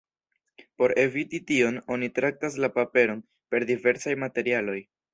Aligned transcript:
Por 0.79 0.93
eviti 1.01 1.41
tion, 1.51 1.77
oni 1.97 2.11
traktas 2.17 2.59
la 2.65 2.73
paperon 2.81 3.23
per 3.55 3.71
diversaj 3.75 4.21
materialoj. 4.29 4.85